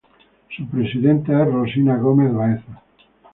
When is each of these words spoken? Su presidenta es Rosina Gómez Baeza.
Su 0.57 0.65
presidenta 0.67 1.43
es 1.43 1.47
Rosina 1.53 1.95
Gómez 1.97 2.33
Baeza. 2.33 2.81